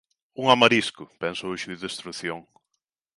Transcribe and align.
Un 0.43 0.47
home 0.53 0.65
arisco!, 0.67 1.05
pensou 1.23 1.49
o 1.53 1.59
xuíz 1.63 1.79
de 1.81 1.89
instrución. 1.91 2.39